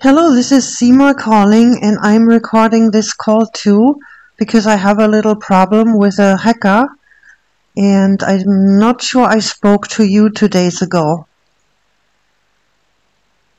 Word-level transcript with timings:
Hello, 0.00 0.32
this 0.32 0.52
is 0.52 0.78
Seymour 0.78 1.14
calling, 1.14 1.80
and 1.82 1.98
I'm 2.00 2.28
recording 2.28 2.92
this 2.92 3.12
call 3.12 3.46
too 3.46 3.98
because 4.36 4.64
I 4.64 4.76
have 4.76 5.00
a 5.00 5.08
little 5.08 5.34
problem 5.34 5.98
with 5.98 6.20
a 6.20 6.36
hacker, 6.36 6.86
and 7.76 8.22
I'm 8.22 8.78
not 8.78 9.02
sure 9.02 9.24
I 9.24 9.40
spoke 9.40 9.88
to 9.88 10.04
you 10.04 10.30
two 10.30 10.46
days 10.46 10.82
ago. 10.82 11.26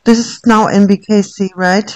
This 0.05 0.17
is 0.17 0.39
now 0.45 0.67
NBKC, 0.67 1.49
right? 1.57 1.93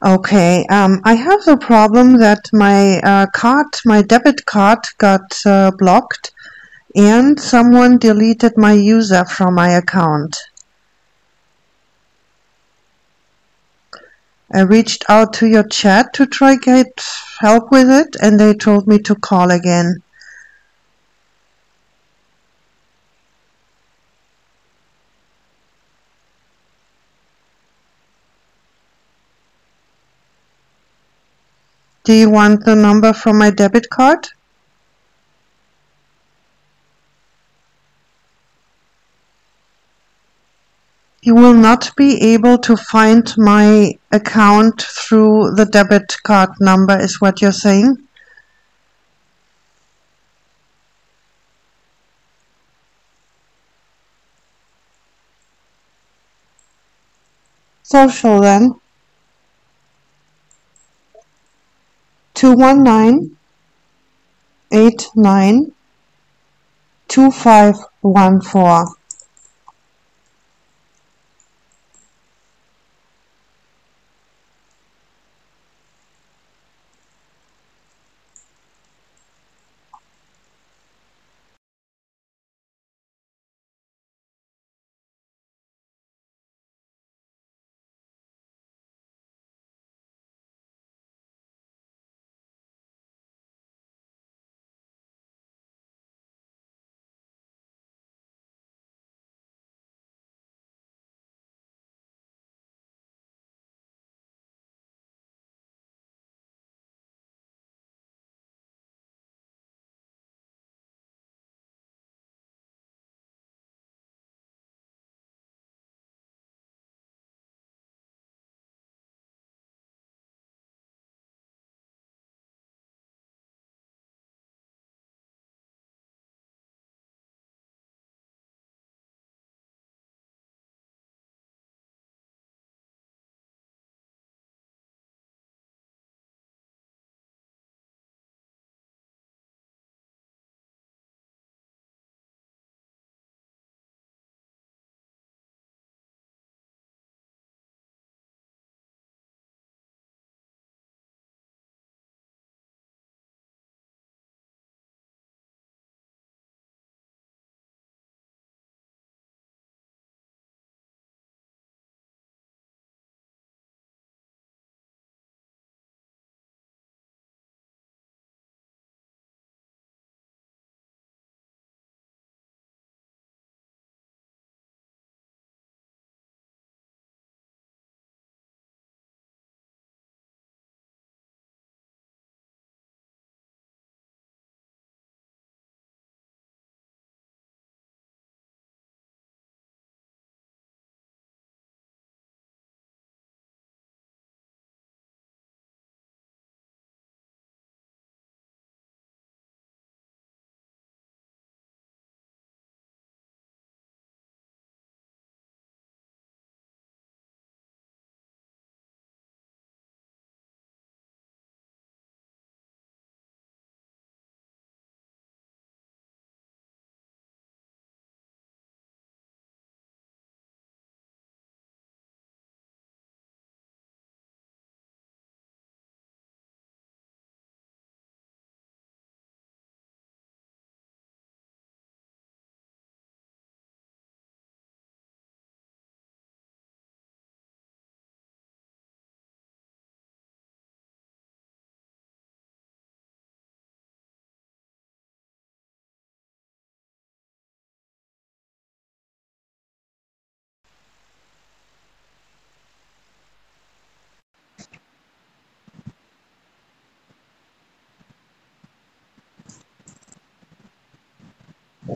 Okay, 0.00 0.66
um, 0.70 1.00
I 1.02 1.14
have 1.14 1.44
the 1.44 1.56
problem 1.56 2.18
that 2.18 2.48
my 2.52 3.00
uh, 3.00 3.26
card, 3.34 3.66
my 3.84 4.02
debit 4.02 4.46
card, 4.46 4.78
got 4.98 5.36
uh, 5.44 5.72
blocked, 5.76 6.30
and 6.94 7.40
someone 7.40 7.98
deleted 7.98 8.52
my 8.56 8.74
user 8.74 9.24
from 9.24 9.56
my 9.56 9.70
account. 9.70 10.36
I 14.50 14.62
reached 14.62 15.04
out 15.10 15.34
to 15.34 15.46
your 15.46 15.64
chat 15.68 16.14
to 16.14 16.26
try 16.26 16.56
get 16.56 17.04
help 17.38 17.70
with 17.70 17.90
it 17.90 18.16
and 18.22 18.40
they 18.40 18.54
told 18.54 18.88
me 18.88 18.98
to 19.00 19.14
call 19.14 19.50
again. 19.50 20.02
Do 32.04 32.14
you 32.14 32.30
want 32.30 32.64
the 32.64 32.74
number 32.74 33.12
from 33.12 33.36
my 33.36 33.50
debit 33.50 33.90
card? 33.90 34.28
You 41.20 41.34
will 41.34 41.54
not 41.54 41.90
be 41.96 42.34
able 42.34 42.58
to 42.58 42.76
find 42.76 43.32
my 43.36 43.92
account 44.12 44.82
through 44.82 45.54
the 45.56 45.64
debit 45.64 46.16
card 46.22 46.50
number, 46.60 46.96
is 46.98 47.20
what 47.20 47.42
you're 47.42 47.52
saying? 47.52 47.96
Social 57.82 58.40
then. 58.40 58.74
219 62.34 63.36
89 64.70 65.72
2514. 67.08 68.97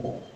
Oh. 0.04 0.31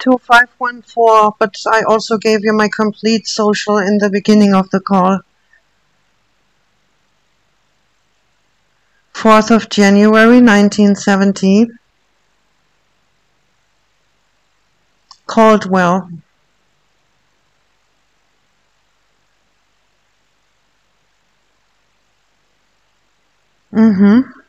To 0.00 0.18
514, 0.18 1.32
but 1.38 1.54
I 1.70 1.82
also 1.82 2.16
gave 2.18 2.40
you 2.42 2.52
my 2.52 2.68
complete 2.74 3.26
social 3.26 3.78
in 3.78 3.98
the 3.98 4.10
beginning 4.10 4.54
of 4.54 4.70
the 4.70 4.80
call. 4.80 5.20
4th 9.14 9.50
of 9.50 9.68
January 9.68 10.40
1970. 10.40 11.66
Caldwell. 15.26 16.08
Mm-hmm. 23.72 24.39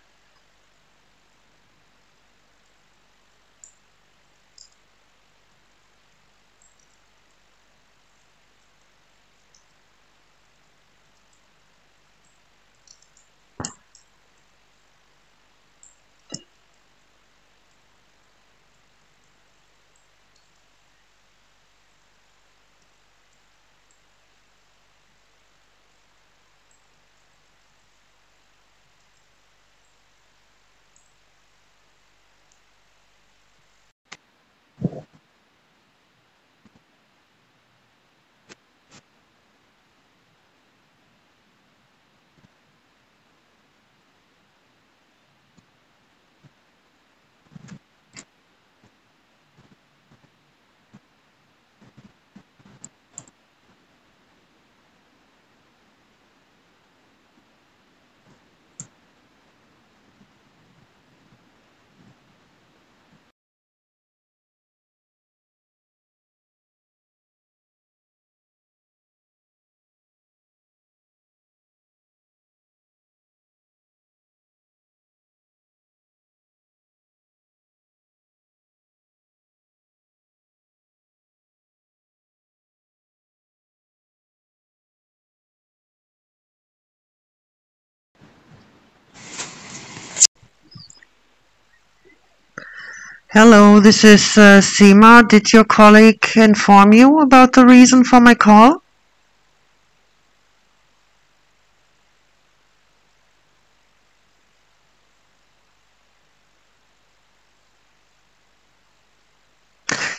Hello, 93.33 93.79
this 93.79 94.03
is 94.03 94.37
uh, 94.37 94.59
Seema. 94.59 95.25
Did 95.25 95.53
your 95.53 95.63
colleague 95.63 96.21
inform 96.35 96.91
you 96.91 97.21
about 97.21 97.53
the 97.53 97.65
reason 97.65 98.03
for 98.03 98.19
my 98.19 98.35
call? 98.35 98.83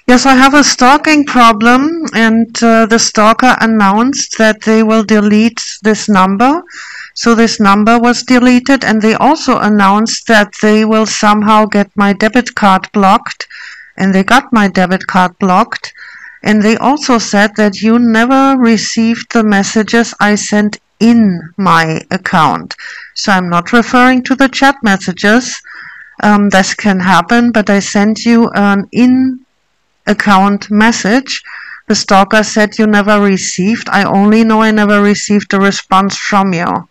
Yes, 0.09 0.25
I 0.25 0.35
have 0.35 0.55
a 0.55 0.65
stalking 0.65 1.27
problem, 1.27 2.07
and 2.15 2.63
uh, 2.63 2.87
the 2.87 2.99
stalker 2.99 3.57
announced 3.61 4.39
that 4.39 4.63
they 4.63 4.83
will 4.83 5.05
delete 5.05 5.61
this 5.83 6.09
number 6.09 6.63
so 7.15 7.35
this 7.35 7.61
number 7.61 7.99
was 7.99 8.23
deleted 8.23 8.85
and 8.85 9.03
they 9.03 9.15
also 9.15 9.59
announced 9.59 10.27
that 10.29 10.53
they 10.63 10.85
will 10.85 11.07
somehow 11.07 11.67
get 11.67 11.91
my 11.95 12.13
debit 12.13 12.55
card 12.55 12.91
blocked 12.93 13.47
and 13.97 14.15
they 14.15 14.25
got 14.25 14.53
my 14.53 14.69
debit 14.69 15.07
card 15.07 15.39
blocked. 15.39 15.93
And 16.43 16.63
they 16.63 16.77
also 16.77 17.19
said 17.19 17.55
that 17.57 17.83
you 17.83 17.99
never 17.99 18.57
received 18.59 19.33
the 19.33 19.45
messages 19.45 20.15
I 20.21 20.35
sent 20.35 20.79
in 20.99 21.41
my 21.57 22.01
account. 22.11 22.75
So 23.15 23.33
I'm 23.33 23.49
not 23.49 23.73
referring 23.73 24.23
to 24.25 24.35
the 24.35 24.49
chat 24.49 24.77
messages. 24.83 25.61
Um, 26.23 26.49
this 26.49 26.75
can 26.75 27.01
happen, 27.01 27.53
but 27.53 27.69
I 27.69 27.81
sent 27.81 28.25
you 28.25 28.51
an 28.55 28.89
in 28.93 29.45
account 30.07 30.71
message. 30.71 31.43
The 31.89 31.95
stalker 31.95 32.43
said 32.43 32.79
you 32.79 32.87
never 32.87 33.21
received. 33.21 33.89
I 33.91 34.05
only 34.05 34.45
know 34.45 34.63
I 34.63 34.71
never 34.71 35.03
received 35.03 35.53
a 35.53 35.61
response 35.61 36.17
from 36.17 36.53
you. 36.55 36.89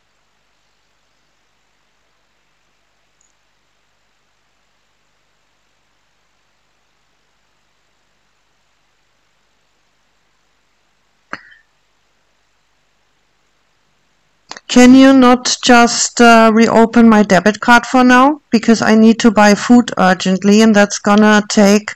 Can 14.71 14.95
you 14.95 15.11
not 15.11 15.57
just 15.61 16.21
uh, 16.21 16.49
reopen 16.53 17.09
my 17.09 17.23
debit 17.23 17.59
card 17.59 17.85
for 17.85 18.05
now? 18.05 18.39
Because 18.51 18.81
I 18.81 18.95
need 18.95 19.19
to 19.19 19.29
buy 19.29 19.53
food 19.53 19.91
urgently 19.97 20.61
and 20.61 20.73
that's 20.73 20.97
gonna 20.97 21.43
take 21.49 21.91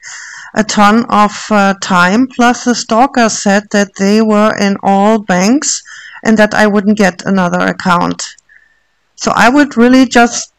a 0.56 0.62
ton 0.62 1.06
of 1.06 1.32
uh, 1.52 1.76
time. 1.82 2.28
Plus, 2.28 2.66
the 2.66 2.76
stalker 2.76 3.30
said 3.30 3.64
that 3.72 3.96
they 3.98 4.22
were 4.22 4.54
in 4.60 4.76
all 4.84 5.20
banks 5.20 5.82
and 6.26 6.38
that 6.38 6.54
I 6.54 6.68
wouldn't 6.68 6.98
get 6.98 7.26
another 7.26 7.60
account. 7.60 8.22
So 9.16 9.32
I 9.34 9.48
would 9.48 9.78
really 9.78 10.06
just, 10.06 10.52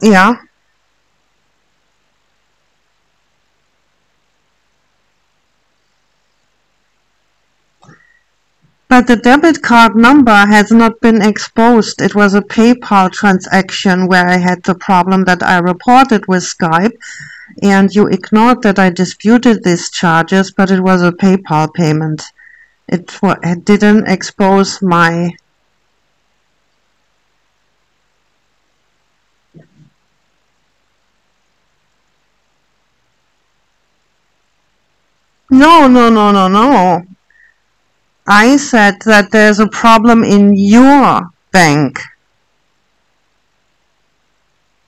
yeah. 0.00 0.36
But 8.90 9.06
the 9.06 9.14
debit 9.14 9.62
card 9.62 9.94
number 9.94 10.34
has 10.34 10.72
not 10.72 11.00
been 11.00 11.22
exposed. 11.22 12.02
It 12.02 12.16
was 12.16 12.34
a 12.34 12.40
PayPal 12.40 13.12
transaction 13.12 14.08
where 14.08 14.26
I 14.26 14.38
had 14.38 14.64
the 14.64 14.74
problem 14.74 15.26
that 15.26 15.44
I 15.44 15.58
reported 15.58 16.26
with 16.26 16.42
Skype 16.42 16.98
and 17.62 17.94
you 17.94 18.08
ignored 18.08 18.62
that 18.62 18.80
I 18.80 18.90
disputed 18.90 19.62
these 19.62 19.92
charges, 19.92 20.50
but 20.50 20.72
it 20.72 20.80
was 20.80 21.02
a 21.02 21.12
PayPal 21.12 21.72
payment. 21.72 22.24
It, 22.88 23.16
it 23.22 23.64
didn't 23.64 24.08
expose 24.08 24.82
my 24.82 25.36
No, 35.48 35.86
no, 35.86 36.10
no, 36.10 36.32
no, 36.32 36.48
no. 36.48 37.04
I 38.26 38.56
said 38.56 38.96
that 39.06 39.30
there's 39.32 39.58
a 39.58 39.68
problem 39.68 40.22
in 40.24 40.54
your 40.56 41.30
bank. 41.52 42.00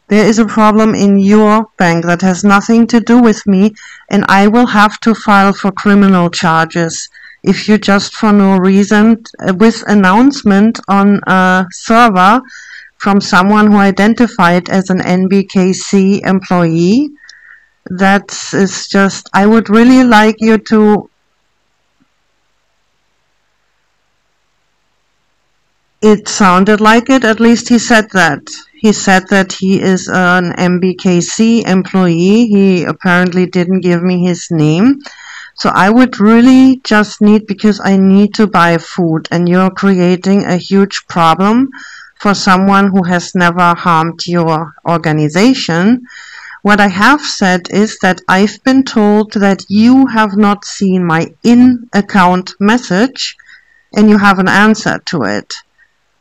There 0.09 0.27
is 0.27 0.39
a 0.39 0.45
problem 0.45 0.95
in 0.95 1.19
your 1.19 1.67
bank 1.79 2.05
that 2.05 2.21
has 2.21 2.45
nothing 2.45 2.87
to 2.89 3.01
do 3.01 3.19
with 3.19 3.47
me 3.47 3.75
and 4.11 4.25
I 4.29 4.47
will 4.47 4.67
have 4.67 5.01
to 5.01 5.15
file 5.15 5.55
for 5.55 5.73
criminal 5.73 6.29
charges 6.29 7.09
if 7.43 7.67
you 7.67 7.79
just 7.79 8.15
for 8.15 8.33
no 8.33 8.57
reason 8.59 9.25
uh, 9.41 9.55
with 9.55 9.83
announcement 9.89 10.79
on 10.87 11.21
a 11.27 11.67
server 11.73 12.43
from 12.99 13.21
someone 13.21 13.73
who 13.73 13.79
identified 13.79 14.69
as 14.69 14.91
an 14.91 15.01
NBKC 15.01 16.25
employee 16.27 17.11
that 17.87 18.31
is 18.53 18.87
just 18.87 19.29
I 19.33 19.47
would 19.47 19.69
really 19.69 20.05
like 20.05 20.37
you 20.41 20.59
to 20.59 21.11
It 26.03 26.29
sounded 26.29 26.81
like 26.81 27.09
it, 27.11 27.25
at 27.25 27.39
least 27.39 27.69
he 27.69 27.79
said 27.79 28.11
that. 28.11 28.43
He 28.75 28.93
said 28.93 29.29
that 29.31 29.53
he 29.53 29.81
is 29.81 30.09
an 30.09 30.53
NBKC 30.53 31.65
employee. 31.67 32.49
He 32.49 32.83
apparently 32.85 33.47
didn't 33.47 33.81
give 33.81 34.03
me 34.03 34.25
his 34.25 34.51
name. 34.51 34.99
So 35.55 35.69
I 35.69 35.91
would 35.91 36.19
really 36.19 36.81
just 36.83 37.21
need, 37.21 37.47
because 37.47 37.81
I 37.85 37.97
need 37.97 38.35
to 38.35 38.49
buy 38.49 38.79
food 38.79 39.29
and 39.31 39.49
you're 39.49 39.71
creating 39.71 40.45
a 40.45 40.57
huge 40.57 41.07
problem 41.09 41.71
for 42.21 42.35
someone 42.35 42.89
who 42.89 43.05
has 43.05 43.35
never 43.35 43.75
harmed 43.75 44.27
your 44.27 44.75
organization 44.89 46.07
What 46.63 46.81
I 46.81 46.87
have 46.87 47.21
said 47.21 47.71
is 47.71 47.99
that 48.03 48.21
I've 48.29 48.63
been 48.63 48.85
told 48.85 49.33
that 49.33 49.65
you 49.69 50.07
have 50.07 50.37
not 50.37 50.65
seen 50.65 51.05
my 51.05 51.35
in-account 51.43 52.55
message 52.61 53.37
and 53.93 54.09
you 54.09 54.17
have 54.19 54.39
an 54.39 54.47
answer 54.47 55.01
to 55.07 55.23
it. 55.25 55.55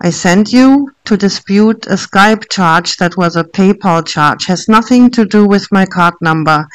I 0.04 0.10
sent 0.10 0.52
you 0.52 0.96
to 1.06 1.16
dispute 1.16 1.86
a 1.86 1.94
Skype 1.94 2.50
charge 2.50 2.98
that 2.98 3.18
was 3.18 3.36
a 3.36 3.44
PayPal 3.44 4.04
charge, 4.04 4.46
has 4.48 4.68
nothing 4.68 5.12
to 5.12 5.26
do 5.26 5.46
with 5.46 5.72
my 5.72 5.86
card 5.86 6.16
number. 6.22 6.68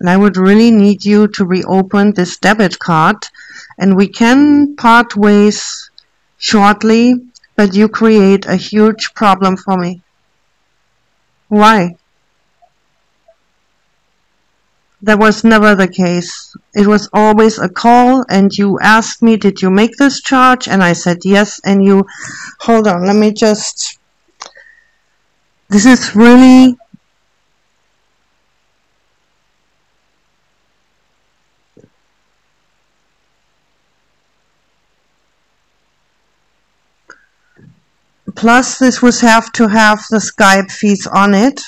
And 0.00 0.10
I 0.10 0.18
would 0.18 0.36
really 0.36 0.70
need 0.70 1.02
you 1.02 1.28
to 1.28 1.46
reopen 1.46 2.12
this 2.12 2.36
debit 2.36 2.78
card 2.78 3.16
and 3.78 3.96
we 3.96 4.06
can 4.06 4.76
part 4.76 5.16
ways 5.16 5.90
shortly, 6.36 7.14
but 7.56 7.74
you 7.74 7.88
create 7.88 8.44
a 8.44 8.56
huge 8.56 9.14
problem 9.14 9.56
for 9.56 9.78
me. 9.78 10.02
Why? 11.48 11.96
That 15.04 15.18
was 15.18 15.44
never 15.44 15.74
the 15.74 15.86
case. 15.86 16.56
It 16.72 16.86
was 16.86 17.10
always 17.12 17.58
a 17.58 17.68
call 17.68 18.24
and 18.30 18.50
you 18.56 18.78
asked 18.80 19.20
me, 19.20 19.36
did 19.36 19.60
you 19.60 19.68
make 19.68 19.98
this 19.98 20.22
charge? 20.22 20.66
And 20.66 20.82
I 20.82 20.94
said 20.94 21.18
yes. 21.24 21.60
And 21.62 21.84
you, 21.84 22.06
hold 22.60 22.88
on, 22.88 23.04
let 23.04 23.14
me 23.14 23.30
just, 23.30 23.98
this 25.68 25.84
is 25.84 26.16
really, 26.16 26.78
plus 38.34 38.78
this 38.78 39.02
would 39.02 39.20
have 39.20 39.52
to 39.52 39.68
have 39.68 40.02
the 40.08 40.16
Skype 40.16 40.70
fees 40.70 41.06
on 41.06 41.34
it. 41.34 41.60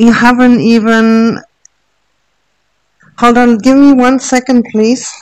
You 0.00 0.12
haven't 0.12 0.60
even... 0.60 1.42
Hold 3.18 3.36
on, 3.36 3.58
give 3.58 3.76
me 3.76 3.92
one 3.92 4.18
second, 4.18 4.64
please. 4.72 5.12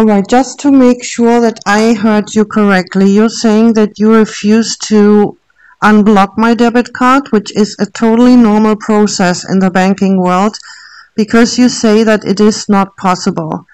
Alright, 0.00 0.30
just 0.30 0.58
to 0.60 0.72
make 0.72 1.04
sure 1.04 1.42
that 1.42 1.60
I 1.66 1.92
heard 1.92 2.34
you 2.34 2.46
correctly, 2.46 3.10
you're 3.10 3.28
saying 3.28 3.74
that 3.74 3.98
you 3.98 4.14
refuse 4.14 4.78
to 4.88 5.36
unblock 5.84 6.38
my 6.38 6.54
debit 6.54 6.94
card, 6.94 7.30
which 7.32 7.54
is 7.54 7.76
a 7.78 7.84
totally 7.84 8.34
normal 8.34 8.76
process 8.76 9.46
in 9.46 9.58
the 9.58 9.70
banking 9.70 10.16
world, 10.16 10.56
because 11.16 11.58
you 11.58 11.68
say 11.68 12.02
that 12.02 12.24
it 12.24 12.40
is 12.40 12.66
not 12.66 12.96
possible 12.96 13.66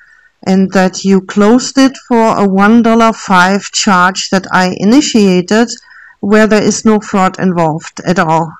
and 0.44 0.72
that 0.72 1.04
you 1.04 1.20
closed 1.20 1.78
it 1.78 1.96
for 2.08 2.36
a 2.36 2.44
$1.05 2.44 3.72
charge 3.72 4.28
that 4.30 4.48
I 4.50 4.74
initiated 4.78 5.68
where 6.18 6.48
there 6.48 6.64
is 6.70 6.84
no 6.84 6.98
fraud 6.98 7.38
involved 7.38 8.00
at 8.04 8.18
all. 8.18 8.52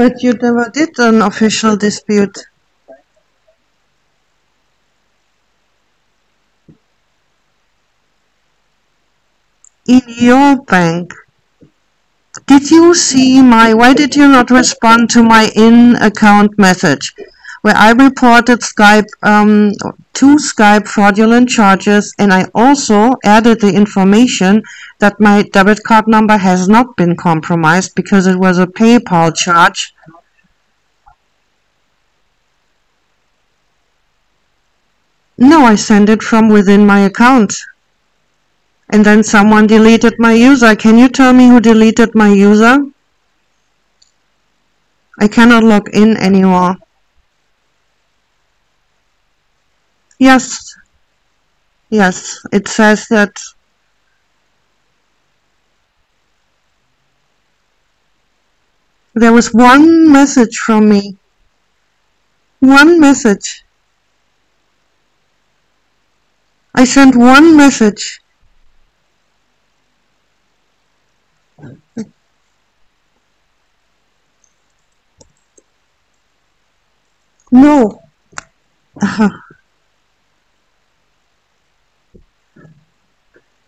But 0.00 0.22
you 0.22 0.32
never 0.32 0.70
did 0.72 0.98
an 0.98 1.20
official 1.20 1.76
dispute. 1.76 2.38
In 9.86 10.00
your 10.06 10.62
bank. 10.62 11.12
Did 12.46 12.70
you 12.70 12.94
see 12.94 13.42
my, 13.42 13.74
why 13.74 13.92
did 13.92 14.16
you 14.16 14.26
not 14.26 14.50
respond 14.50 15.10
to 15.10 15.22
my 15.22 15.50
in-account 15.54 16.58
message? 16.58 17.12
Where 17.62 17.76
I 17.76 17.90
reported 17.92 18.60
Skype, 18.60 19.08
um, 19.22 19.72
two 20.14 20.36
Skype 20.36 20.88
fraudulent 20.88 21.50
charges 21.50 22.14
and 22.18 22.32
I 22.32 22.46
also 22.54 23.10
added 23.22 23.60
the 23.60 23.74
information 23.74 24.62
that 24.98 25.20
my 25.20 25.42
debit 25.42 25.82
card 25.84 26.08
number 26.08 26.38
has 26.38 26.68
not 26.68 26.96
been 26.96 27.16
compromised 27.16 27.94
because 27.94 28.26
it 28.26 28.38
was 28.38 28.58
a 28.58 28.66
PayPal 28.66 29.36
charge. 29.36 29.94
No, 35.36 35.64
I 35.64 35.74
sent 35.74 36.08
it 36.08 36.22
from 36.22 36.48
within 36.48 36.86
my 36.86 37.00
account. 37.00 37.54
And 38.90 39.04
then 39.04 39.22
someone 39.22 39.66
deleted 39.66 40.14
my 40.18 40.32
user. 40.32 40.74
Can 40.74 40.98
you 40.98 41.08
tell 41.08 41.32
me 41.32 41.48
who 41.48 41.60
deleted 41.60 42.14
my 42.14 42.28
user? 42.28 42.78
I 45.18 45.28
cannot 45.28 45.62
log 45.62 45.88
in 45.94 46.16
anymore. 46.16 46.76
Yes. 50.20 50.76
Yes, 51.88 52.46
it 52.52 52.68
says 52.68 53.08
that 53.08 53.32
There 59.14 59.32
was 59.32 59.52
one 59.52 60.10
message 60.10 60.56
from 60.56 60.88
me. 60.88 61.16
One 62.60 62.98
message. 62.98 63.64
I 66.74 66.84
sent 66.84 67.16
one 67.16 67.56
message. 67.56 68.20
No. 77.52 78.00
Uh-huh. 79.02 79.49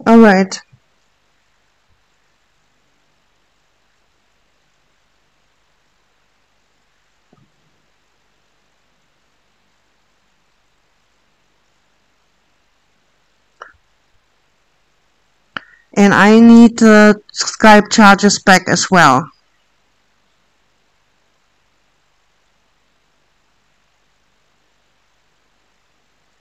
All 0.06 0.18
right. 0.18 0.60
and 15.94 16.12
I 16.14 16.38
need 16.38 16.78
the 16.78 17.22
Skype 17.32 17.90
charges 17.90 18.38
back 18.38 18.68
as 18.68 18.90
well. 18.90 19.31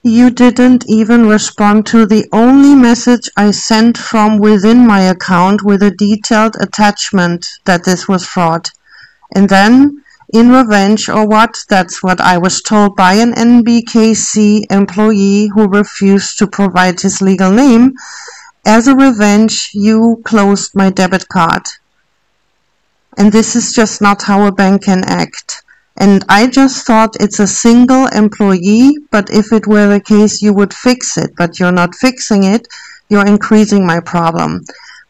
You 0.04 0.30
didn't 0.30 0.84
even 0.88 1.28
respond 1.28 1.86
to 1.86 2.06
the 2.06 2.28
only 2.32 2.74
message 2.74 3.30
I 3.36 3.52
sent 3.52 3.96
from 3.96 4.38
within 4.38 4.84
my 4.84 5.02
account 5.02 5.62
with 5.62 5.80
a 5.80 5.92
detailed 5.92 6.56
attachment 6.60 7.46
that 7.66 7.84
this 7.84 8.08
was 8.08 8.26
fraud. 8.26 8.70
And 9.32 9.48
then, 9.48 10.02
in 10.32 10.50
revenge 10.50 11.08
or 11.08 11.28
what, 11.28 11.56
that's 11.68 12.02
what 12.02 12.20
I 12.20 12.36
was 12.38 12.62
told 12.62 12.96
by 12.96 13.14
an 13.14 13.32
NBKC 13.32 14.64
employee 14.72 15.52
who 15.54 15.68
refused 15.68 16.36
to 16.38 16.48
provide 16.48 17.00
his 17.00 17.22
legal 17.22 17.52
name, 17.52 17.94
as 18.66 18.88
a 18.88 18.96
revenge, 18.96 19.70
you 19.72 20.20
closed 20.24 20.74
my 20.74 20.90
debit 20.90 21.28
card. 21.28 21.62
And 23.16 23.30
this 23.30 23.54
is 23.54 23.72
just 23.72 24.02
not 24.02 24.22
how 24.22 24.46
a 24.46 24.52
bank 24.52 24.82
can 24.82 25.04
act. 25.04 25.61
And 25.96 26.24
I 26.28 26.46
just 26.46 26.86
thought 26.86 27.20
it's 27.20 27.38
a 27.38 27.46
single 27.46 28.06
employee, 28.06 28.96
but 29.10 29.30
if 29.30 29.52
it 29.52 29.66
were 29.66 29.88
the 29.88 30.00
case, 30.00 30.42
you 30.42 30.52
would 30.54 30.74
fix 30.74 31.16
it. 31.16 31.32
But 31.36 31.58
you're 31.60 31.72
not 31.72 31.94
fixing 31.94 32.44
it, 32.44 32.66
you're 33.08 33.26
increasing 33.26 33.86
my 33.86 34.00
problem. 34.00 34.64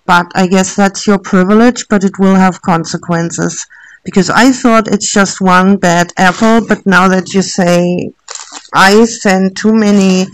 But 0.07 0.27
I 0.35 0.47
guess 0.47 0.75
that's 0.75 1.07
your 1.07 1.19
privilege, 1.19 1.87
but 1.89 2.05
it 2.05 2.19
will 2.19 2.35
have 2.35 2.63
consequences. 2.63 3.67
Because 4.05 4.31
I 4.31 4.51
thought 4.51 4.89
it's 4.89 5.13
just 5.13 5.41
one 5.41 5.77
bad 5.77 6.13
apple, 6.19 6.67
but 6.67 6.85
now 6.85 7.07
that 7.09 7.33
you 7.35 7.43
say 7.43 8.13
I 8.75 9.05
send 9.05 9.57
too 9.57 9.73
many 9.73 10.27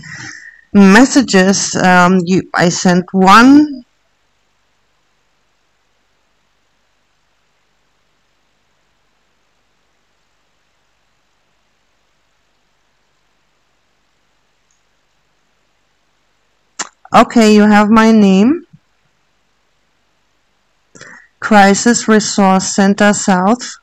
messages 0.73 1.75
um, 1.75 2.19
you 2.25 2.43
I 2.53 2.69
sent 2.69 3.05
one 3.11 3.83
Okay, 17.13 17.55
you 17.55 17.63
have 17.63 17.89
my 17.89 18.11
name. 18.11 18.67
Crisis 21.39 22.07
Resource 22.07 22.75
Center 22.75 23.13
South. 23.13 23.77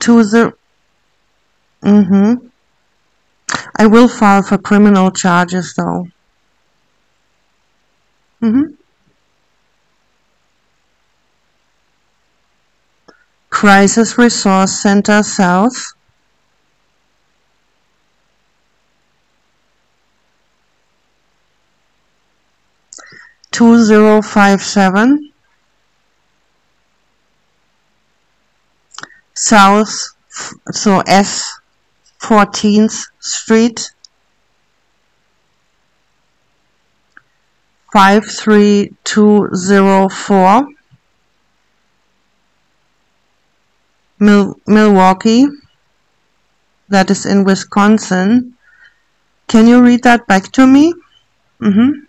To 0.00 0.22
the... 0.22 0.54
Mm-hmm. 1.82 2.46
I 3.76 3.86
will 3.86 4.08
file 4.08 4.42
for 4.42 4.58
criminal 4.58 5.10
charges 5.10 5.74
though. 5.76 6.06
Mm-hmm. 8.40 8.74
Crisis 13.50 14.16
Resource 14.16 14.80
Center 14.80 15.24
South. 15.24 15.94
Two 23.58 23.82
zero 23.82 24.22
five 24.22 24.62
seven 24.62 25.32
South 29.34 30.14
so 30.70 31.00
S 31.00 31.58
Fourteenth 32.20 33.06
Street 33.18 33.90
five 37.92 38.24
three 38.24 38.94
two 39.02 39.48
zero 39.56 40.08
four 40.08 40.68
Mil- 44.20 44.54
Milwaukee, 44.68 45.48
that 46.88 47.10
is 47.10 47.26
in 47.26 47.42
Wisconsin. 47.42 48.56
Can 49.48 49.66
you 49.66 49.82
read 49.82 50.04
that 50.04 50.28
back 50.28 50.52
to 50.52 50.64
me? 50.64 50.94
Mm-hmm. 51.60 52.07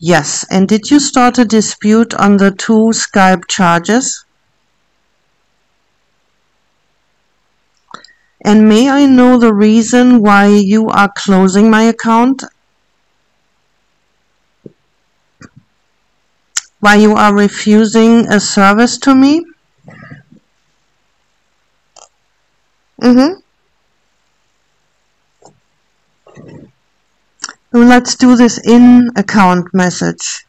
Yes, 0.00 0.46
and 0.48 0.68
did 0.68 0.92
you 0.92 1.00
start 1.00 1.38
a 1.38 1.44
dispute 1.44 2.14
on 2.14 2.36
the 2.36 2.52
two 2.52 2.92
Skype 2.92 3.48
charges? 3.48 4.24
And 8.44 8.68
may 8.68 8.88
I 8.88 9.06
know 9.06 9.38
the 9.38 9.52
reason 9.52 10.22
why 10.22 10.46
you 10.46 10.88
are 10.88 11.12
closing 11.16 11.68
my 11.68 11.82
account? 11.82 12.44
Why 16.78 16.94
you 16.94 17.14
are 17.14 17.34
refusing 17.34 18.28
a 18.28 18.38
service 18.38 18.98
to 18.98 19.14
me? 19.16 19.44
Mm-hmm. 23.02 23.47
Let's 27.72 28.16
do 28.16 28.34
this 28.34 28.58
in 28.66 29.10
account 29.14 29.74
message. 29.74 30.46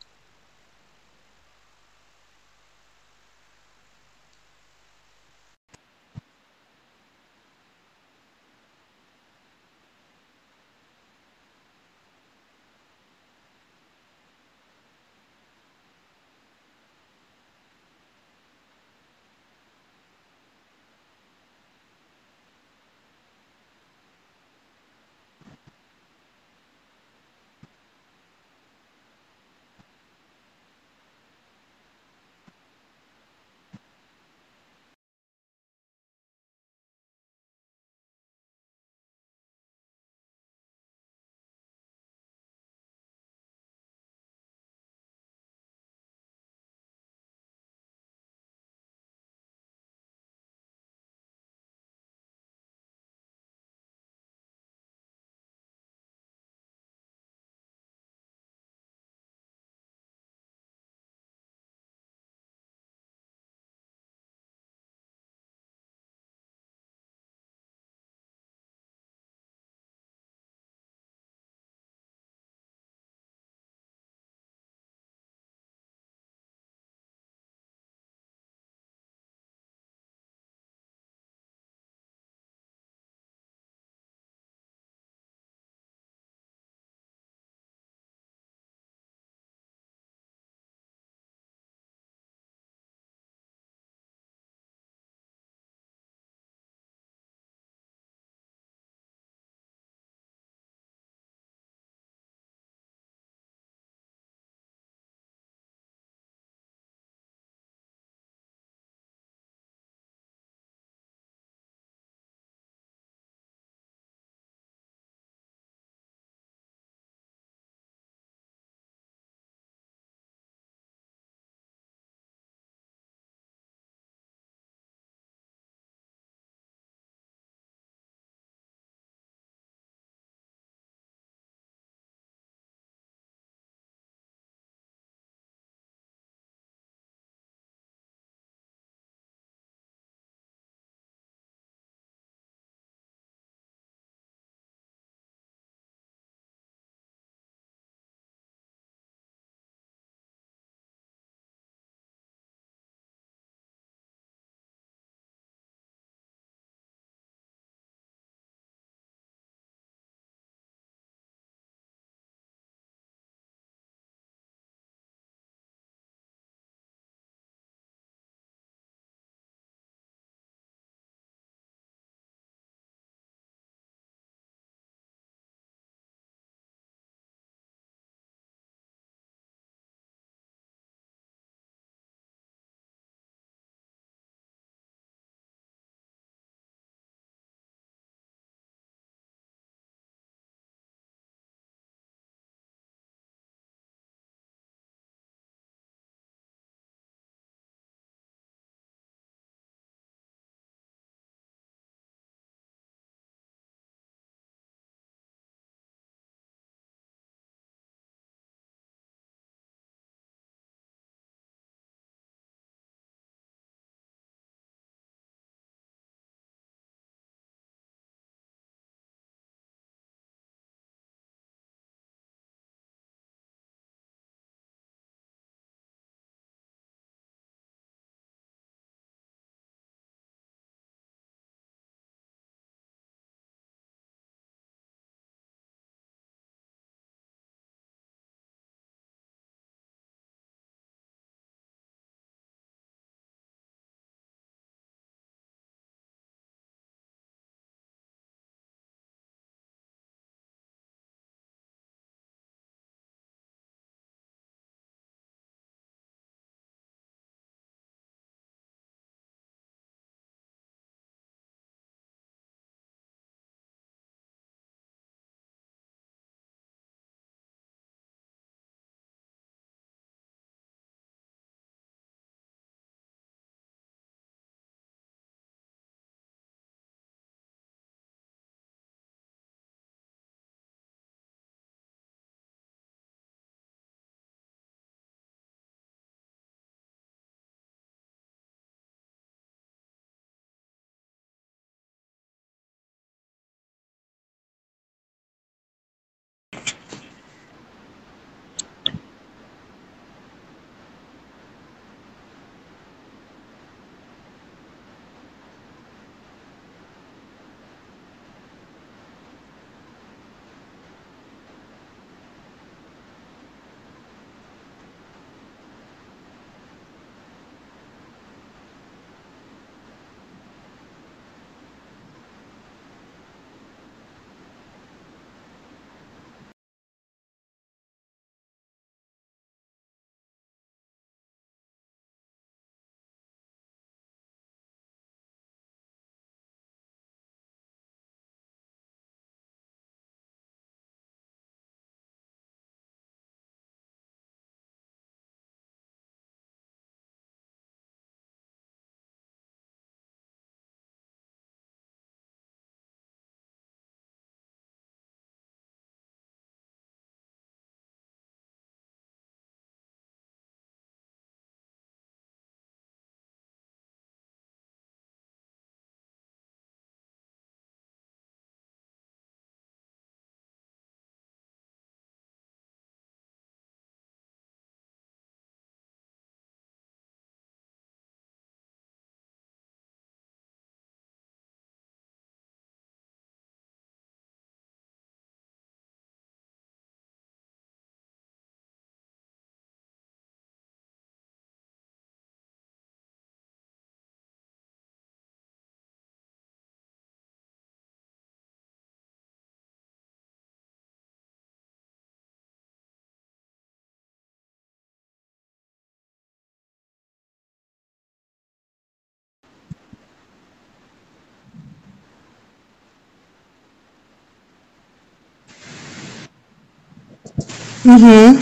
Mm-hmm. 417.83 418.39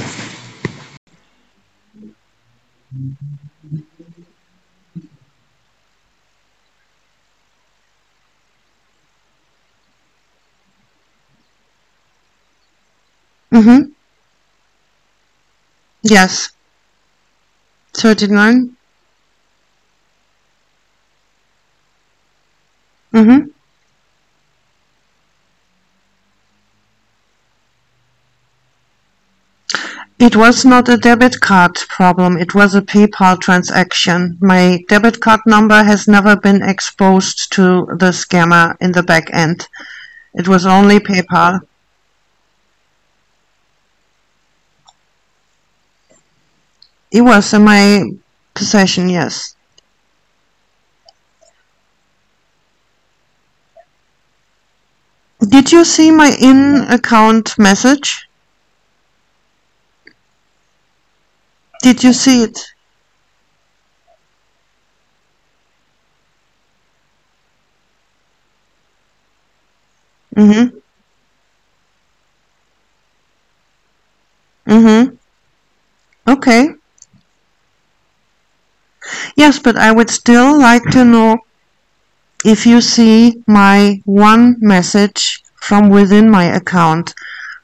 Mm-hmm. 13.54 13.92
Yes. 16.02 16.54
39. 17.94 18.76
Mm-hmm. 23.14 23.48
It 30.20 30.36
was 30.36 30.66
not 30.66 30.90
a 30.90 30.98
debit 30.98 31.42
card 31.42 31.76
problem, 31.90 32.38
it 32.38 32.56
was 32.56 32.74
a 32.74 32.82
PayPal 32.82 33.40
transaction. 33.40 34.40
My 34.42 34.84
debit 34.90 35.22
card 35.22 35.42
number 35.46 35.84
has 35.84 36.08
never 36.08 36.36
been 36.36 36.64
exposed 36.64 37.52
to 37.54 37.86
the 37.86 38.10
scammer 38.10 38.76
in 38.82 38.94
the 38.94 39.04
back 39.04 39.30
end. 39.32 39.68
It 40.34 40.48
was 40.48 40.66
only 40.66 40.98
PayPal. 41.00 41.60
It 47.12 47.22
was 47.22 47.54
in 47.54 47.64
my 47.64 48.10
possession, 48.56 49.10
yes. 49.10 49.56
Did 55.48 55.72
you 55.72 55.86
see 55.86 56.10
my 56.10 56.36
in-account 56.42 57.60
message? 57.60 58.27
Did 61.88 62.04
you 62.04 62.12
see 62.12 62.44
it? 62.44 62.60
Mm-hmm. 70.36 70.78
Mm-hmm. 74.68 75.16
Okay. 76.28 76.68
Yes, 79.38 79.58
but 79.58 79.78
I 79.78 79.94
would 79.94 80.10
still 80.10 80.60
like 80.60 80.84
to 80.92 81.06
know 81.06 81.38
if 82.44 82.66
you 82.66 82.82
see 82.82 83.42
my 83.48 84.02
one 84.04 84.58
message 84.60 85.42
from 85.56 85.88
within 85.88 86.30
my 86.30 86.44
account 86.44 87.14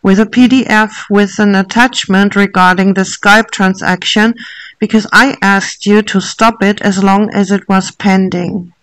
with 0.04 0.20
a 0.20 0.26
PDF 0.26 0.92
with 1.10 1.40
an 1.40 1.56
attachment 1.56 2.36
regarding 2.36 2.94
the 2.94 3.02
Skype 3.02 3.50
transaction 3.52 4.36
because 4.78 5.08
I 5.14 5.38
asked 5.42 5.86
you 5.86 6.02
to 6.02 6.20
stop 6.20 6.62
it 6.62 6.82
as 6.82 7.02
long 7.02 7.34
as 7.34 7.52
it 7.52 7.68
was 7.70 7.92
pending. 7.92 8.74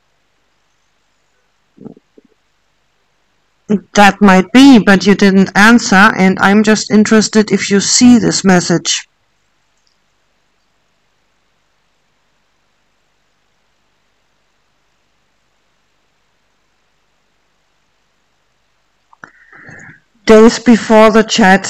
That 3.94 4.20
might 4.20 4.50
be, 4.50 4.78
but 4.78 5.06
you 5.06 5.14
didn't 5.14 5.50
answer 5.54 6.10
and 6.16 6.38
I'm 6.40 6.64
just 6.64 6.90
interested 6.90 7.52
if 7.52 7.70
you 7.70 7.80
see 7.80 8.18
this 8.18 8.42
message. 8.42 9.06
Days 20.30 20.60
before 20.60 21.10
the 21.10 21.24
chat. 21.24 21.64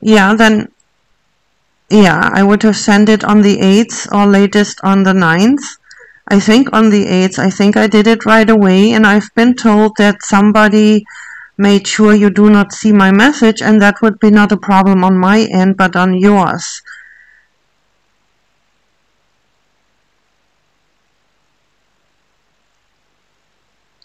yeah, 0.00 0.34
then, 0.34 0.72
yeah, 1.90 2.30
I 2.32 2.42
would 2.42 2.62
have 2.62 2.76
sent 2.76 3.10
it 3.10 3.22
on 3.22 3.42
the 3.42 3.58
8th 3.58 4.10
or 4.10 4.24
latest 4.24 4.80
on 4.82 5.02
the 5.02 5.12
9th. 5.12 5.76
I 6.26 6.40
think 6.40 6.72
on 6.72 6.88
the 6.88 7.04
8th, 7.04 7.38
I 7.38 7.50
think 7.50 7.76
I 7.76 7.86
did 7.86 8.06
it 8.06 8.24
right 8.24 8.48
away, 8.48 8.92
and 8.92 9.06
I've 9.06 9.28
been 9.34 9.54
told 9.54 9.92
that 9.98 10.22
somebody 10.22 11.04
made 11.58 11.86
sure 11.86 12.14
you 12.14 12.30
do 12.30 12.48
not 12.48 12.72
see 12.72 12.92
my 12.92 13.10
message 13.10 13.60
and 13.60 13.82
that 13.82 14.00
would 14.00 14.20
be 14.20 14.30
not 14.30 14.52
a 14.52 14.56
problem 14.56 15.02
on 15.02 15.18
my 15.18 15.40
end 15.50 15.76
but 15.76 15.96
on 15.96 16.14
yours. 16.16 16.82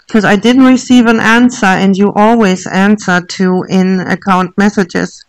Because 0.07 0.25
I 0.25 0.35
didn't 0.35 0.65
receive 0.65 1.05
an 1.05 1.19
answer 1.19 1.65
and 1.65 1.95
you 1.95 2.11
always 2.13 2.67
answer 2.67 3.21
to 3.21 3.63
in 3.69 3.99
account 3.99 4.57
messages. 4.57 5.25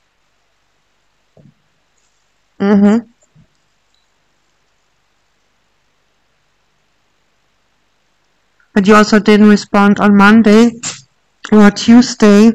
Mm-hmm. 2.58 3.10
But 8.72 8.86
you 8.86 8.94
also 8.94 9.20
didn't 9.20 9.48
respond 9.48 10.00
on 10.00 10.16
Monday 10.16 10.72
or 11.60 11.70
Tuesday. 11.70 12.52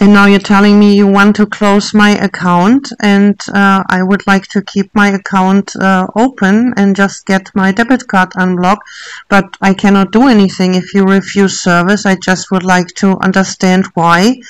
And 0.00 0.12
now 0.12 0.26
you're 0.26 0.40
telling 0.40 0.78
me 0.80 0.96
you 0.96 1.06
want 1.06 1.36
to 1.36 1.46
close 1.46 1.94
my 1.94 2.10
account 2.10 2.92
and 3.00 3.40
uh, 3.54 3.84
I 3.88 4.02
would 4.02 4.26
like 4.26 4.44
to 4.48 4.60
keep 4.60 4.92
my 4.92 5.10
account 5.10 5.74
uh, 5.76 6.08
open 6.16 6.74
and 6.76 6.96
just 6.96 7.26
get 7.26 7.48
my 7.54 7.70
debit 7.70 8.08
card 8.08 8.32
unblocked 8.34 8.88
but 9.28 9.56
I 9.60 9.72
cannot 9.72 10.10
do 10.10 10.26
anything 10.26 10.74
if 10.74 10.94
you 10.94 11.04
refuse 11.04 11.62
service. 11.62 12.06
I 12.06 12.16
just 12.16 12.50
would 12.50 12.64
like 12.64 12.88
to 12.96 13.16
understand 13.18 13.86
why. 13.94 14.40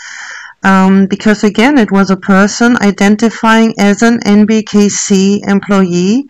Um, 0.62 1.06
because 1.06 1.44
again 1.44 1.76
it 1.76 1.92
was 1.92 2.08
a 2.08 2.16
person 2.16 2.78
identifying 2.80 3.74
as 3.78 4.00
an 4.00 4.20
NBKC 4.20 5.46
employee 5.46 6.26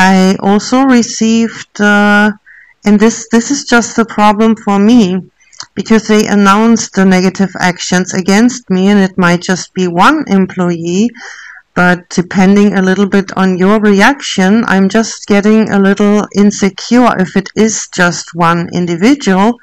I 0.00 0.36
also 0.38 0.84
received, 0.84 1.80
uh, 1.80 2.30
and 2.84 3.00
this, 3.00 3.26
this 3.32 3.50
is 3.50 3.64
just 3.64 3.98
a 3.98 4.04
problem 4.04 4.54
for 4.54 4.78
me, 4.78 5.28
because 5.74 6.06
they 6.06 6.28
announced 6.28 6.94
the 6.94 7.04
negative 7.04 7.50
actions 7.58 8.14
against 8.14 8.70
me, 8.70 8.90
and 8.90 9.00
it 9.00 9.18
might 9.18 9.42
just 9.42 9.74
be 9.74 9.88
one 9.88 10.22
employee, 10.28 11.10
but 11.74 12.08
depending 12.10 12.74
a 12.74 12.82
little 12.82 13.08
bit 13.08 13.36
on 13.36 13.58
your 13.58 13.80
reaction, 13.80 14.62
I'm 14.68 14.88
just 14.88 15.26
getting 15.26 15.68
a 15.68 15.80
little 15.80 16.28
insecure 16.32 17.18
if 17.18 17.36
it 17.36 17.48
is 17.56 17.88
just 17.92 18.36
one 18.36 18.68
individual 18.72 19.58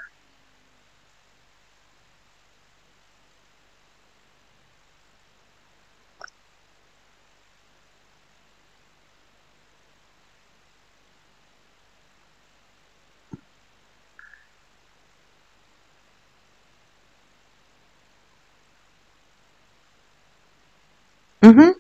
Mm-hmm. 21.46 21.72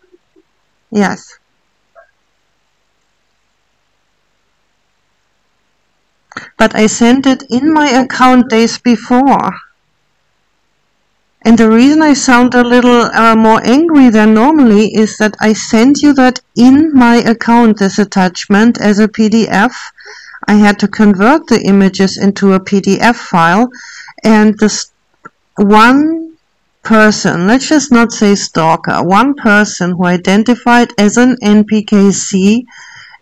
Yes. 0.95 1.39
But 6.58 6.73
I 6.73 6.88
sent 6.88 7.25
it 7.27 7.43
in 7.49 7.73
my 7.73 7.89
account 7.89 8.49
days 8.49 8.77
before. 8.79 9.60
And 11.43 11.58
the 11.58 11.69
reason 11.69 12.01
I 12.01 12.13
sound 12.13 12.55
a 12.55 12.63
little 12.63 13.01
uh, 13.01 13.36
more 13.36 13.60
angry 13.65 14.10
than 14.10 14.34
normally 14.34 14.95
is 14.95 15.17
that 15.17 15.36
I 15.41 15.51
sent 15.51 16.01
you 16.01 16.13
that 16.13 16.39
in 16.55 16.93
my 16.93 17.17
account, 17.17 17.79
this 17.79 17.99
attachment, 17.99 18.79
as 18.79 18.97
a 18.97 19.10
PDF. 19.10 19.73
I 20.47 20.53
had 20.53 20.79
to 20.79 20.88
convert 20.88 21.47
the 21.47 21.62
images 21.62 22.17
into 22.17 22.53
a 22.53 22.60
PDF 22.62 23.15
file, 23.15 23.69
and 24.23 24.58
this 24.58 24.91
one 25.58 26.25
person, 26.86 27.48
let's 27.48 27.67
just 27.67 27.91
not 27.91 28.12
say 28.12 28.36
stalker, 28.36 29.04
one 29.04 29.34
person 29.34 29.91
who 29.91 30.06
identified 30.06 30.93
as 30.98 31.17
an 31.17 31.36
NBKC 31.43 32.63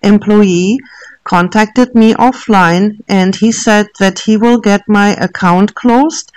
employee 0.04 0.80
contacted 1.24 1.96
me 1.96 2.14
offline 2.14 3.02
and 3.08 3.36
he 3.38 3.52
said 3.52 3.88
that 4.00 4.20
he 4.20 4.36
will 4.36 4.60
get 4.60 4.82
my 4.88 5.16
account 5.16 5.74
closed, 5.74 6.32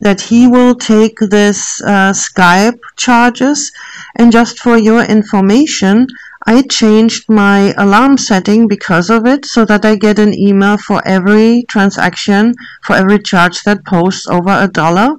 that 0.00 0.20
he 0.20 0.46
will 0.46 0.74
take 0.74 1.18
this 1.18 1.80
uh, 1.82 2.12
Skype 2.12 2.78
charges, 2.96 3.72
and 4.14 4.30
just 4.30 4.60
for 4.60 4.76
your 4.76 5.02
information, 5.02 6.06
I 6.46 6.62
changed 6.62 7.28
my 7.28 7.72
alarm 7.76 8.18
setting 8.18 8.68
because 8.68 9.08
of 9.10 9.26
it 9.26 9.46
so 9.46 9.64
that 9.64 9.84
I 9.84 9.96
get 9.96 10.18
an 10.18 10.32
email 10.38 10.76
for 10.76 11.02
every 11.08 11.64
transaction, 11.68 12.54
for 12.84 12.94
every 12.94 13.18
charge 13.18 13.62
that 13.62 13.84
posts 13.86 14.28
over 14.28 14.50
a 14.50 14.68
dollar. 14.68 15.16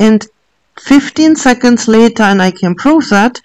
And 0.00 0.26
15 0.80 1.36
seconds 1.36 1.88
later, 1.88 2.22
and 2.22 2.42
I 2.42 2.50
can 2.50 2.74
prove 2.74 3.08
that, 3.10 3.40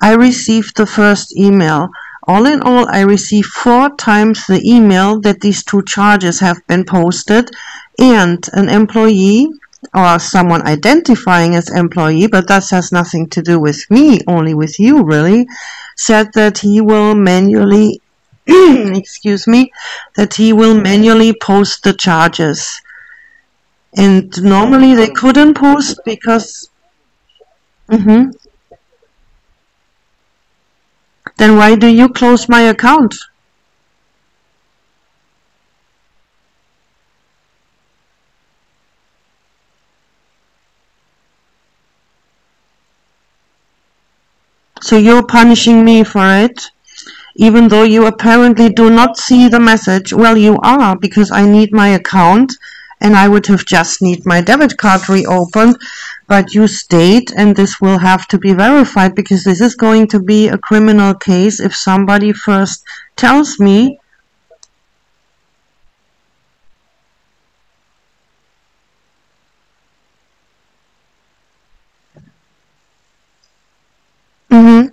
I 0.00 0.14
received 0.14 0.76
the 0.76 0.86
first 0.86 1.36
email. 1.36 1.90
All 2.26 2.46
in 2.46 2.60
all, 2.62 2.88
I 2.88 3.00
received 3.00 3.48
four 3.48 3.94
times 3.96 4.46
the 4.46 4.60
email 4.64 5.20
that 5.20 5.40
these 5.40 5.64
two 5.64 5.82
charges 5.82 6.40
have 6.40 6.66
been 6.66 6.84
posted, 6.84 7.50
and 7.98 8.44
an 8.52 8.68
employee 8.68 9.48
or 9.94 10.18
someone 10.18 10.66
identifying 10.66 11.54
as 11.54 11.68
employee, 11.70 12.26
but 12.26 12.48
that 12.48 12.68
has 12.70 12.92
nothing 12.92 13.28
to 13.30 13.42
do 13.42 13.58
with 13.58 13.88
me, 13.90 14.20
only 14.26 14.54
with 14.54 14.78
you 14.78 15.02
really, 15.04 15.46
said 15.96 16.32
that 16.34 16.58
he 16.58 16.80
will 16.80 17.14
manually, 17.14 18.00
excuse 18.46 19.46
me, 19.46 19.72
that 20.16 20.34
he 20.34 20.52
will 20.52 20.80
manually 20.80 21.32
post 21.32 21.82
the 21.84 21.92
charges. 21.92 22.80
And 23.96 24.32
normally 24.42 24.94
they 24.94 25.10
couldn't 25.10 25.54
post 25.54 26.00
because. 26.04 26.70
Mm-hmm. 27.92 28.30
Then 31.36 31.56
why 31.58 31.76
do 31.76 31.88
you 31.88 32.08
close 32.08 32.48
my 32.48 32.62
account? 32.62 33.14
So 44.80 44.96
you're 44.96 45.26
punishing 45.26 45.84
me 45.84 46.02
for 46.02 46.26
it? 46.44 46.70
Even 47.36 47.68
though 47.68 47.82
you 47.82 48.06
apparently 48.06 48.70
do 48.70 48.88
not 48.88 49.18
see 49.18 49.48
the 49.48 49.60
message. 49.60 50.12
Well, 50.12 50.38
you 50.38 50.58
are, 50.62 50.96
because 50.96 51.30
I 51.30 51.44
need 51.46 51.72
my 51.72 51.88
account 51.88 52.52
and 53.02 53.16
I 53.16 53.28
would 53.28 53.46
have 53.48 53.64
just 53.66 54.00
need 54.00 54.24
my 54.24 54.40
debit 54.40 54.76
card 54.78 55.08
reopened. 55.08 55.76
But 56.32 56.54
you 56.54 56.66
state, 56.66 57.30
and 57.36 57.54
this 57.54 57.78
will 57.78 57.98
have 57.98 58.26
to 58.28 58.38
be 58.38 58.54
verified 58.54 59.14
because 59.14 59.44
this 59.44 59.60
is 59.60 59.74
going 59.74 60.06
to 60.08 60.18
be 60.18 60.48
a 60.48 60.56
criminal 60.56 61.12
case 61.12 61.60
if 61.60 61.76
somebody 61.76 62.32
first 62.32 62.82
tells 63.16 63.60
me 63.60 63.98
Mm-hmm. 74.50 74.92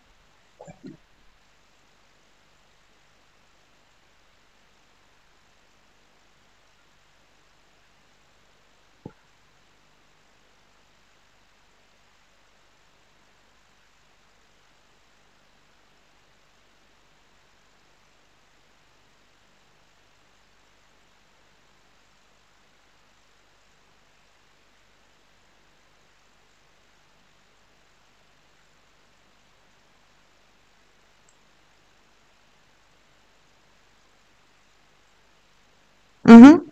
Mm-hmm. 36.30 36.70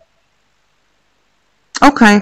Okay. 1.82 2.20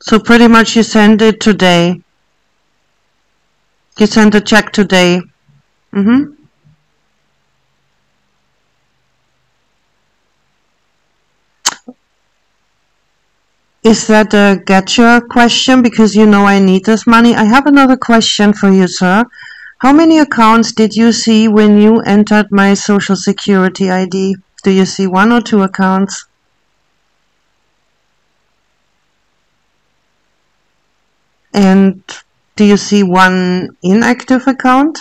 So 0.00 0.20
pretty 0.20 0.46
much 0.46 0.76
you 0.76 0.84
send 0.84 1.20
it 1.22 1.40
today. 1.40 2.00
You 3.98 4.06
send 4.06 4.36
a 4.36 4.40
check 4.40 4.70
today. 4.70 5.20
Mm-hmm. 5.92 6.35
Is 13.86 14.08
that 14.08 14.34
a 14.34 14.60
getcha 14.66 15.28
question? 15.28 15.80
Because 15.80 16.16
you 16.16 16.26
know 16.26 16.44
I 16.44 16.58
need 16.58 16.84
this 16.86 17.06
money. 17.06 17.36
I 17.36 17.44
have 17.44 17.66
another 17.66 17.96
question 17.96 18.52
for 18.52 18.68
you, 18.68 18.88
sir. 18.88 19.22
How 19.78 19.92
many 19.92 20.18
accounts 20.18 20.72
did 20.72 20.96
you 20.96 21.12
see 21.12 21.46
when 21.46 21.80
you 21.80 22.00
entered 22.00 22.50
my 22.50 22.74
social 22.74 23.14
security 23.14 23.88
ID? 23.88 24.38
Do 24.64 24.72
you 24.72 24.86
see 24.86 25.06
one 25.06 25.30
or 25.30 25.40
two 25.40 25.62
accounts? 25.62 26.26
And 31.54 32.02
do 32.56 32.64
you 32.64 32.76
see 32.76 33.04
one 33.04 33.76
inactive 33.84 34.48
account? 34.48 34.98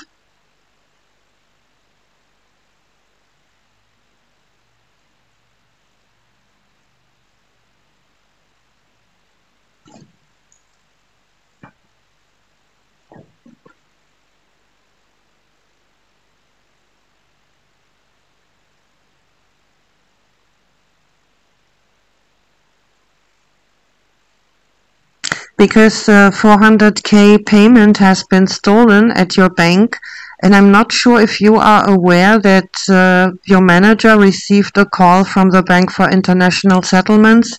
Because 25.58 26.06
the 26.06 26.32
400k 26.36 27.46
payment 27.46 27.98
has 27.98 28.24
been 28.24 28.48
stolen 28.48 29.12
at 29.12 29.38
your 29.38 29.50
bank 29.50 29.98
and 30.42 30.56
I'm 30.56 30.72
not 30.72 30.92
sure 30.92 31.22
if 31.22 31.40
you 31.40 31.56
are 31.56 31.90
aware 31.90 32.38
that 32.40 32.70
uh, 32.90 33.32
your 33.46 33.62
manager 33.62 34.18
received 34.18 34.78
a 34.78 34.86
call 34.86 35.24
from 35.24 35.50
the 35.50 35.64
Bank 35.64 35.92
for 35.92 36.10
International 36.10 36.82
Settlements 36.82 37.58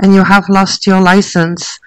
and 0.00 0.14
you 0.14 0.24
have 0.24 0.48
lost 0.48 0.86
your 0.86 1.00
license. 1.00 1.78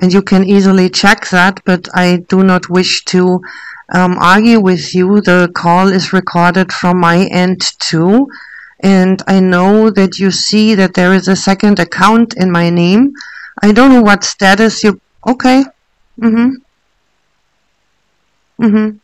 And 0.00 0.12
you 0.12 0.22
can 0.22 0.44
easily 0.44 0.90
check 0.90 1.28
that, 1.30 1.60
but 1.64 1.88
I 1.92 2.18
do 2.28 2.44
not 2.44 2.68
wish 2.68 3.04
to 3.06 3.40
um, 3.92 4.16
argue 4.20 4.60
with 4.60 4.94
you. 4.94 5.20
The 5.20 5.50
call 5.56 5.88
is 5.88 6.12
recorded 6.12 6.72
from 6.72 7.00
my 7.00 7.26
end 7.32 7.62
too. 7.80 8.28
And 8.80 9.20
I 9.26 9.40
know 9.40 9.90
that 9.90 10.20
you 10.20 10.30
see 10.30 10.76
that 10.76 10.94
there 10.94 11.12
is 11.12 11.26
a 11.26 11.34
second 11.34 11.80
account 11.80 12.34
in 12.36 12.52
my 12.52 12.70
name 12.70 13.14
I 13.62 13.72
don't 13.72 13.92
know 13.92 14.02
what 14.02 14.24
status 14.24 14.82
you. 14.82 15.00
Okay. 15.26 15.62
Mhm. 16.20 16.56
Mhm. 18.58 18.98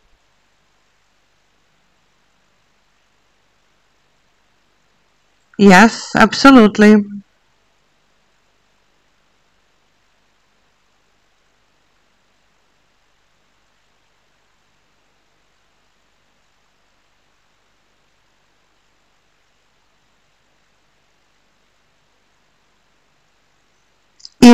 Yes, 5.58 6.12
absolutely. 6.14 6.94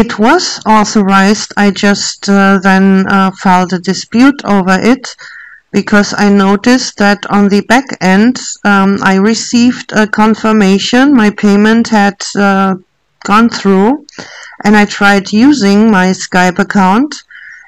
It 0.00 0.18
was 0.18 0.58
authorized. 0.64 1.52
I 1.58 1.70
just 1.72 2.26
uh, 2.26 2.58
then 2.62 3.06
uh, 3.06 3.32
filed 3.32 3.74
a 3.74 3.78
dispute 3.78 4.40
over 4.46 4.78
it 4.80 5.14
because 5.72 6.14
I 6.16 6.30
noticed 6.30 6.96
that 6.96 7.26
on 7.26 7.50
the 7.50 7.60
back 7.60 7.84
end 8.00 8.40
um, 8.64 8.96
I 9.02 9.16
received 9.16 9.92
a 9.92 10.06
confirmation 10.06 11.12
my 11.12 11.28
payment 11.28 11.88
had 11.88 12.16
uh, 12.34 12.76
gone 13.24 13.50
through 13.50 14.06
and 14.64 14.74
I 14.74 14.86
tried 14.86 15.34
using 15.34 15.90
my 15.90 16.12
Skype 16.12 16.58
account 16.58 17.14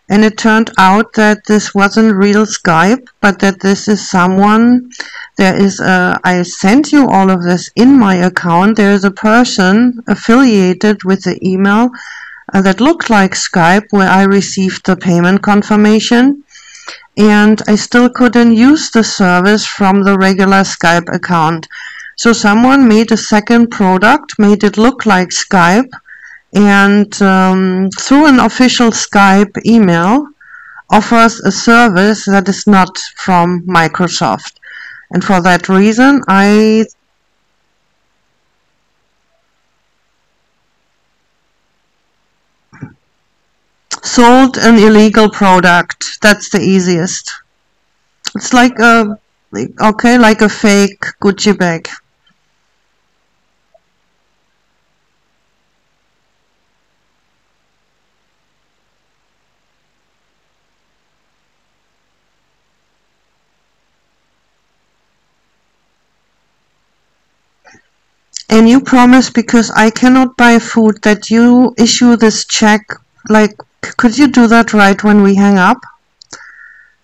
and 0.08 0.24
it 0.24 0.38
turned 0.38 0.70
out 0.78 1.12
that 1.12 1.44
this 1.46 1.74
wasn't 1.74 2.16
real 2.16 2.46
Skype 2.46 3.08
but 3.20 3.40
that 3.40 3.60
this 3.60 3.88
is 3.88 4.08
someone 4.08 4.90
there 5.36 5.54
is 5.54 5.80
a 5.80 6.18
I 6.24 6.42
sent 6.44 6.92
you 6.92 7.06
all 7.08 7.30
of 7.30 7.42
this 7.42 7.68
in 7.76 7.98
my 7.98 8.14
account 8.14 8.78
there 8.78 8.92
is 8.92 9.04
a 9.04 9.10
person 9.10 10.02
affiliated 10.08 11.04
with 11.04 11.24
the 11.24 11.38
email 11.46 11.90
uh, 12.52 12.62
that 12.62 12.80
looked 12.80 13.10
like 13.10 13.32
Skype 13.32 13.86
where 13.90 14.08
I 14.08 14.22
received 14.24 14.86
the 14.86 14.96
payment 14.96 15.42
confirmation 15.42 16.44
and 17.16 17.60
I 17.66 17.76
still 17.76 18.08
couldn't 18.08 18.56
use 18.56 18.90
the 18.90 19.04
service 19.04 19.66
from 19.66 20.02
the 20.02 20.16
regular 20.16 20.62
Skype 20.62 21.14
account. 21.14 21.68
So 22.16 22.32
someone 22.32 22.88
made 22.88 23.12
a 23.12 23.16
second 23.16 23.70
product, 23.70 24.38
made 24.38 24.64
it 24.64 24.76
look 24.76 25.06
like 25.06 25.28
Skype, 25.28 25.90
and 26.54 27.10
um, 27.22 27.88
through 27.98 28.26
an 28.26 28.38
official 28.38 28.90
Skype 28.90 29.64
email 29.66 30.26
offers 30.90 31.40
a 31.40 31.50
service 31.50 32.26
that 32.26 32.48
is 32.48 32.66
not 32.66 32.98
from 33.16 33.62
Microsoft. 33.66 34.54
And 35.10 35.24
for 35.24 35.40
that 35.40 35.68
reason, 35.68 36.22
I 36.28 36.86
sold 44.04 44.58
an 44.58 44.76
illegal 44.76 45.30
product. 45.30 46.18
That's 46.20 46.50
the 46.50 46.60
easiest. 46.60 47.32
It's 48.34 48.52
like 48.52 48.78
a, 48.78 49.18
okay, 49.80 50.18
like 50.18 50.42
a 50.42 50.48
fake 50.48 51.00
Gucci 51.22 51.58
bag. 51.58 51.88
And 68.48 68.68
you 68.68 68.80
promise 68.82 69.30
because 69.30 69.70
I 69.70 69.90
cannot 69.90 70.36
buy 70.36 70.58
food 70.58 71.02
that 71.02 71.30
you 71.30 71.74
issue 71.78 72.16
this 72.16 72.44
check. 72.44 72.82
Like, 73.28 73.56
could 73.82 74.18
you 74.18 74.26
do 74.28 74.48
that 74.48 74.72
right 74.72 75.02
when 75.04 75.22
we 75.22 75.36
hang 75.36 75.56
up? 75.56 75.78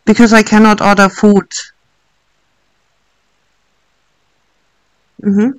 Because 0.04 0.32
I 0.32 0.42
cannot 0.42 0.80
order 0.80 1.08
food. 1.08 1.46
Mhm. 5.22 5.52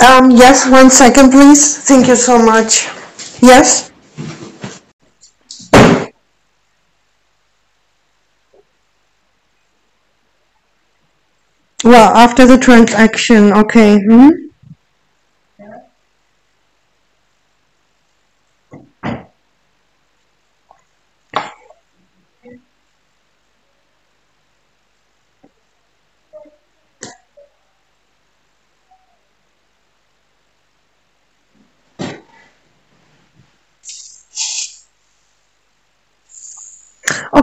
Um, 0.00 0.30
yes, 0.30 0.68
one 0.68 0.90
second, 0.90 1.30
please. 1.30 1.78
Thank 1.78 2.08
you 2.08 2.16
so 2.16 2.38
much. 2.38 2.86
Yes? 3.42 3.90
Well, 11.84 12.14
after 12.14 12.44
the 12.44 12.58
transaction, 12.58 13.50
okay. 13.54 13.98
hmm 13.98 14.45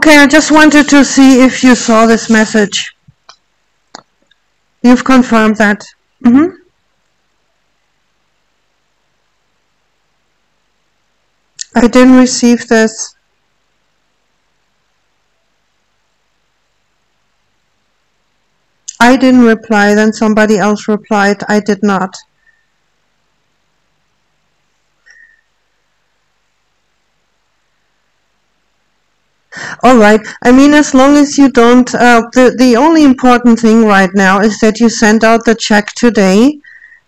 Okay, 0.03 0.17
I 0.17 0.27
just 0.27 0.51
wanted 0.51 0.89
to 0.89 1.05
see 1.05 1.39
if 1.41 1.63
you 1.63 1.75
saw 1.75 2.05
this 2.05 2.29
message. 2.29 2.93
You've 4.81 5.05
confirmed 5.05 5.55
that. 5.59 5.81
hmm 6.21 6.47
I 11.73 11.87
didn't 11.87 12.17
receive 12.17 12.67
this. 12.67 13.15
I 18.99 19.15
didn't 19.15 19.45
reply, 19.45 19.95
then 19.95 20.11
somebody 20.11 20.57
else 20.57 20.89
replied. 20.89 21.37
I 21.47 21.61
did 21.61 21.81
not. 21.81 22.13
All 29.83 29.97
right. 29.97 30.19
I 30.41 30.51
mean, 30.51 30.73
as 30.73 30.93
long 30.93 31.15
as 31.15 31.37
you 31.37 31.49
don't, 31.49 31.93
uh, 31.93 32.23
the 32.33 32.55
the 32.57 32.75
only 32.75 33.03
important 33.03 33.59
thing 33.59 33.85
right 33.85 34.09
now 34.13 34.39
is 34.39 34.59
that 34.59 34.79
you 34.79 34.89
send 34.89 35.23
out 35.23 35.45
the 35.45 35.55
check 35.55 35.93
today, 35.93 36.59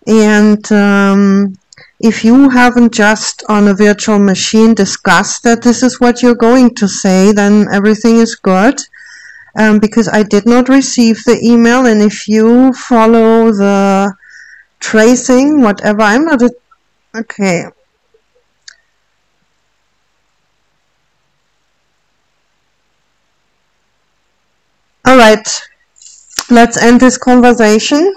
and 0.06 0.72
um, 0.72 1.58
if 2.00 2.24
you 2.24 2.50
haven't 2.50 2.94
just 2.94 3.44
on 3.50 3.68
a 3.68 3.74
virtual 3.74 4.20
machine 4.20 4.76
discussed 4.76 5.44
that 5.44 5.64
this 5.64 5.82
is 5.82 6.00
what 6.00 6.22
you're 6.22 6.36
going 6.36 6.76
to 6.76 6.88
say, 6.88 7.32
then 7.32 7.68
everything 7.72 8.18
is 8.18 8.36
good. 8.36 8.80
Um, 9.58 9.80
because 9.80 10.10
I 10.10 10.24
did 10.24 10.46
not 10.46 10.68
receive 10.68 11.24
the 11.24 11.40
email, 11.42 11.86
and 11.86 12.02
if 12.02 12.28
you 12.28 12.74
follow 12.74 13.52
the 13.54 14.14
tracing, 14.80 15.62
whatever, 15.62 16.02
I'm 16.02 16.26
not 16.26 16.42
a, 16.42 16.52
okay. 17.16 17.66
Right. 25.26 25.62
Let's 26.50 26.78
end 26.78 27.00
this 27.02 27.18
conversation. 27.18 28.14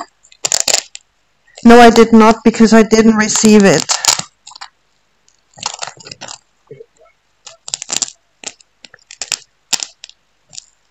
No, 1.65 1.79
I 1.81 1.91
did 1.91 2.13
not 2.13 2.37
because 2.45 2.73
I 2.73 2.83
didn't 2.83 3.17
receive 3.17 3.63
it. 3.65 3.85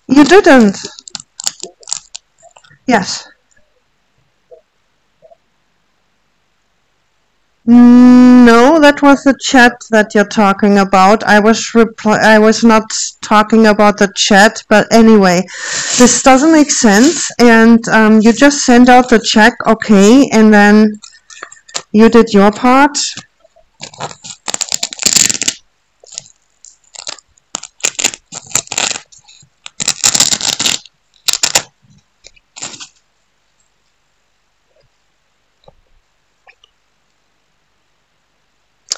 You 0.08 0.24
didn't. 0.24 0.78
Yes. 2.88 3.28
No, 7.70 8.80
that 8.80 9.02
was 9.02 9.24
the 9.26 9.38
chat 9.42 9.74
that 9.90 10.16
you're 10.16 10.26
talking 10.26 10.78
about. 10.78 11.22
I 11.26 11.42
was 11.42 11.76
reply 11.76 12.18
I 12.24 12.40
was 12.40 12.64
not 12.64 12.94
talking 13.22 13.66
about 13.68 13.98
the 13.98 14.10
chat, 14.16 14.64
but 14.70 14.88
anyway, 14.90 15.42
this 16.00 16.24
doesn't 16.24 16.54
make 16.54 16.72
sense. 16.72 17.30
And 17.40 17.86
um, 17.90 18.22
you 18.22 18.32
just 18.32 18.66
send 18.66 18.88
out 18.88 19.10
the 19.10 19.20
check, 19.20 19.54
okay, 19.68 20.30
and 20.32 20.54
then 20.54 20.94
you 21.92 22.08
did 22.08 22.34
your 22.34 22.54
part. 22.54 22.98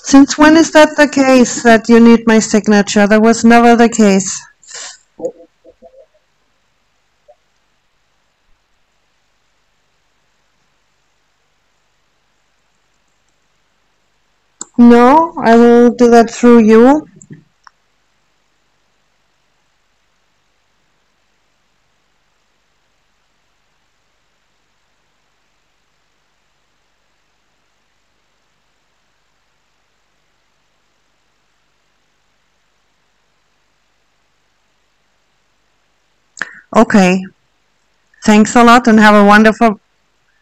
Since 0.10 0.38
when 0.38 0.58
is 0.58 0.72
that 0.72 0.98
the 0.98 1.08
case 1.08 1.64
that 1.64 1.88
you 1.88 2.00
need 2.00 2.24
my 2.26 2.40
signature? 2.40 3.08
That 3.08 3.22
was 3.22 3.46
never 3.46 3.76
the 3.76 3.88
case. 3.88 4.42
No, 14.80 15.36
I 15.38 15.56
will 15.56 15.92
do 15.92 16.10
that 16.10 16.32
through 16.32 16.64
you. 16.64 17.06
Okay. 36.90 37.24
Thanks 38.24 38.56
a 38.56 38.64
lot 38.64 38.88
and 38.88 39.00
have 39.00 39.14
a 39.14 39.24
wonderful. 39.24 39.80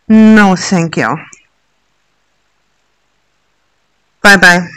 No, 0.07 0.55
thank 0.55 0.95
you. 0.95 1.17
Bye 4.23 4.37
bye. 4.37 4.67